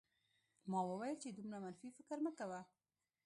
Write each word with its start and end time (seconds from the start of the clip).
ما 0.69 0.79
وویل 0.85 1.17
چې 1.23 1.29
دومره 1.37 1.57
منفي 1.63 1.87
فکر 1.97 2.17
مه 2.25 2.31
کوه 2.37 2.59